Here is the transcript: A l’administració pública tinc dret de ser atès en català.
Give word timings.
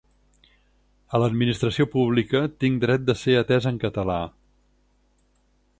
A 1.17 1.19
l’administració 1.23 1.87
pública 1.97 2.41
tinc 2.63 2.81
dret 2.85 3.07
de 3.11 3.17
ser 3.25 3.37
atès 3.43 3.69
en 3.73 3.79
català. 3.87 4.19